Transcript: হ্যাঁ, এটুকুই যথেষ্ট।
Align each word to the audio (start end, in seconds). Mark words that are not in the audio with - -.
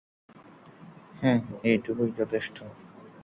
হ্যাঁ, 1.21 1.39
এটুকুই 1.63 2.09
যথেষ্ট। 2.17 2.57